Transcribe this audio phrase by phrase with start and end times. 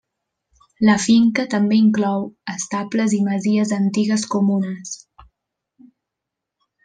[0.89, 2.23] La finca també inclou,
[2.55, 4.95] estables i masies antigues comunes.